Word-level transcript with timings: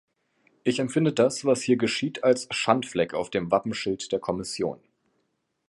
Ich 0.63 0.79
empfinde 0.79 1.13
das, 1.13 1.45
was 1.45 1.61
hier 1.61 1.77
geschieht, 1.77 2.23
als 2.23 2.47
Schandfleck 2.49 3.13
auf 3.13 3.29
dem 3.29 3.51
Wappenschild 3.51 4.11
der 4.11 4.17
Kommission. 4.17 4.79